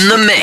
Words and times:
In 0.00 0.08
the 0.08 0.16
mix. 0.16 0.39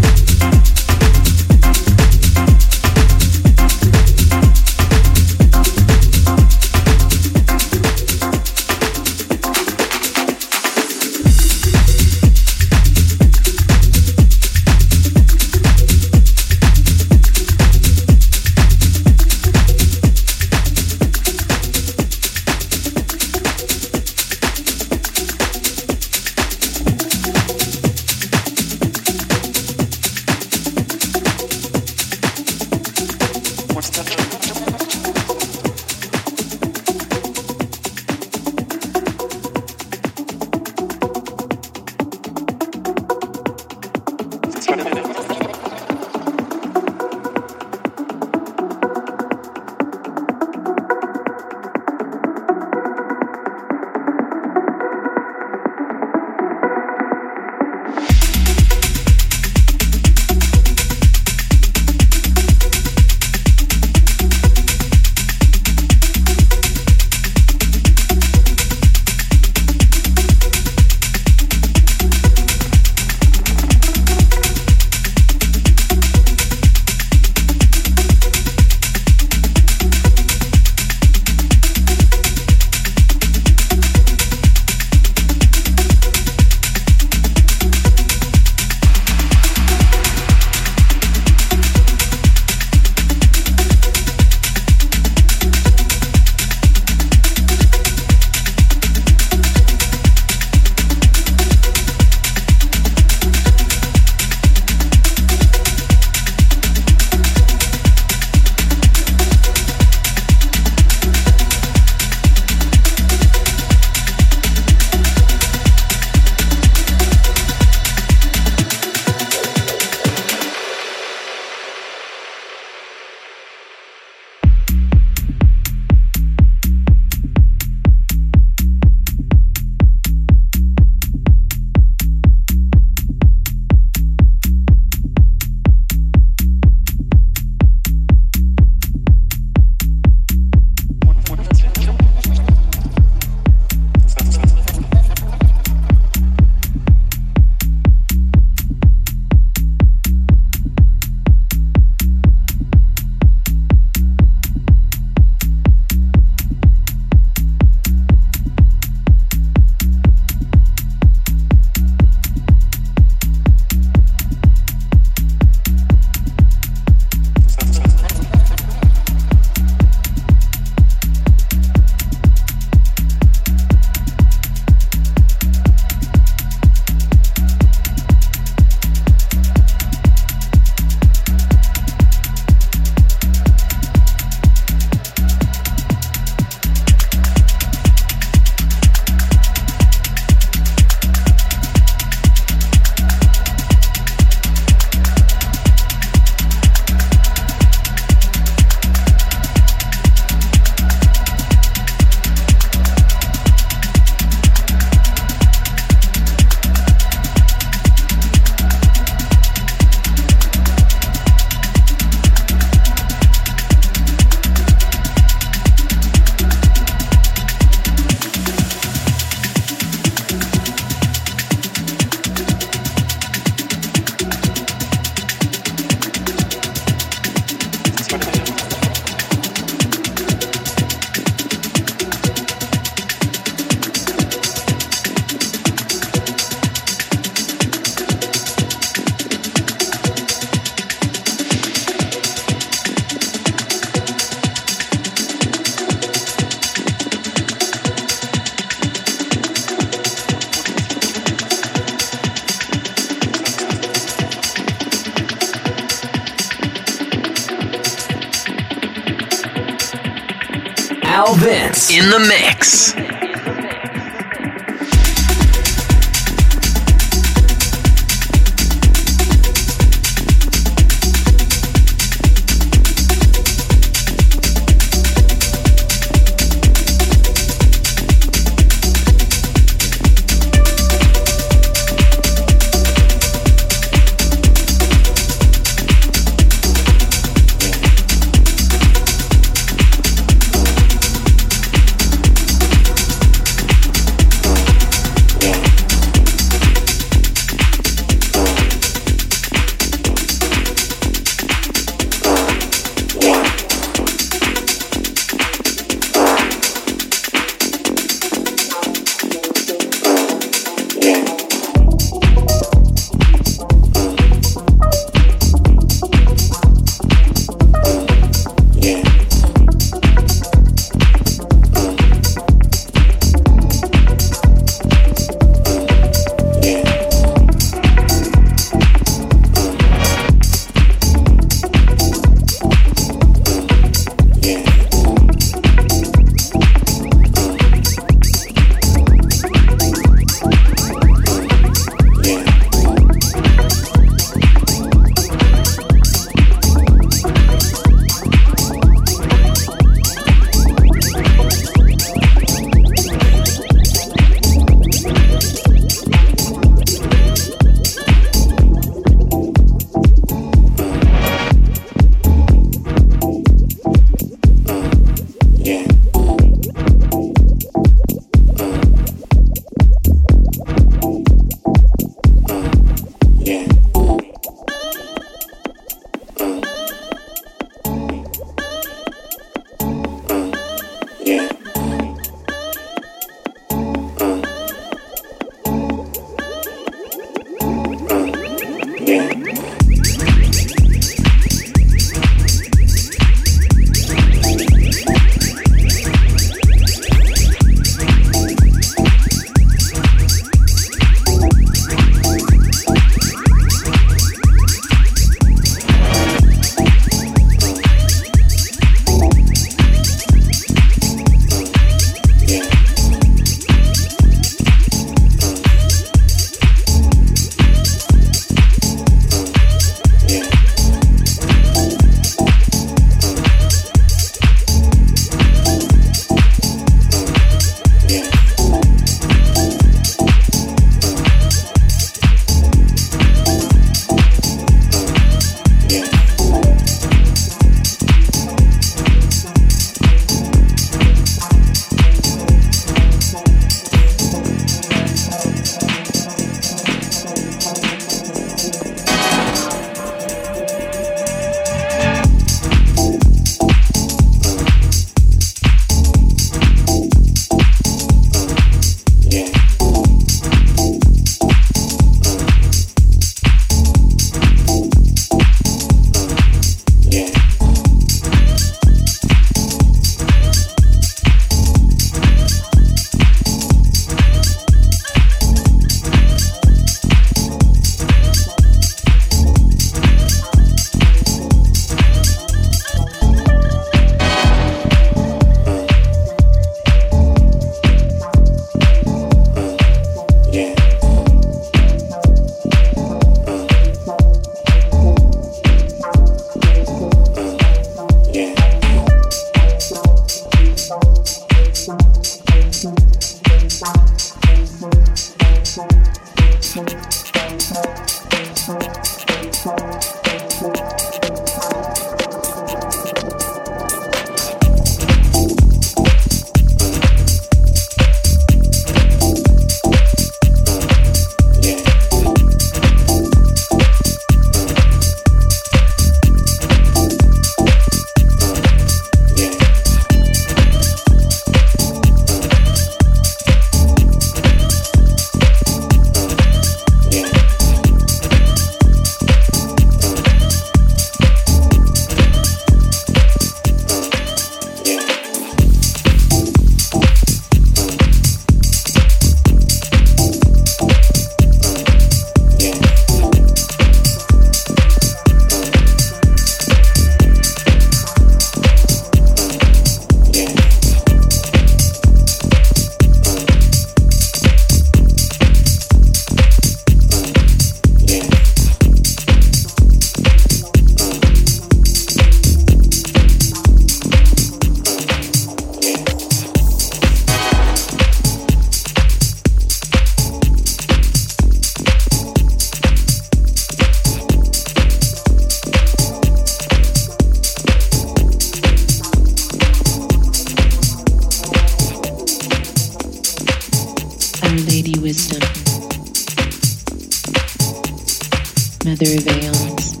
Their 598.84 599.20
veils. 599.20 600.00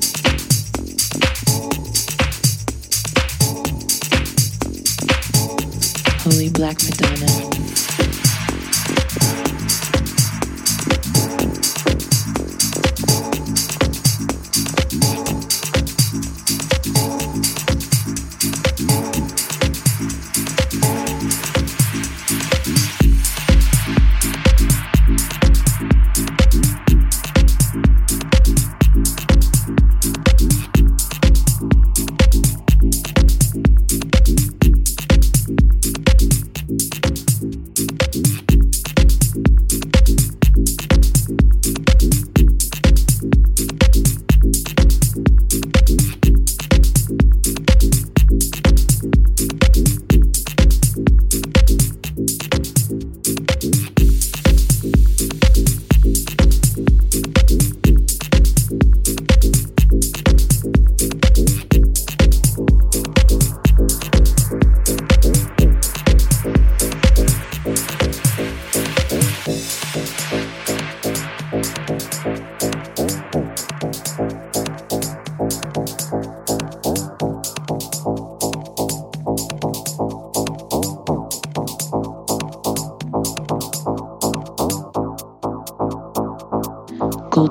Holy 6.22 6.48
Black 6.50 6.76
Madonna. 6.84 7.59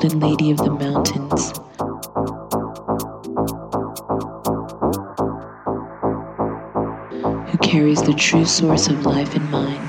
Golden 0.09 0.29
lady 0.29 0.51
of 0.51 0.57
the 0.57 0.71
mountains. 0.71 1.51
Who 7.51 7.57
carries 7.59 8.01
the 8.01 8.13
true 8.13 8.45
source 8.45 8.87
of 8.87 9.05
life 9.05 9.35
in 9.35 9.51
mind. 9.51 9.88